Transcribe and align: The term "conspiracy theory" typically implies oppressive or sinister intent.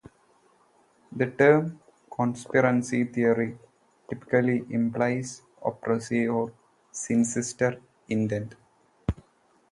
The 1.15 1.27
term 1.29 1.79
"conspiracy 2.11 3.03
theory" 3.03 3.55
typically 4.09 4.65
implies 4.71 5.43
oppressive 5.63 6.33
or 6.33 6.53
sinister 6.91 7.79
intent. 8.07 8.55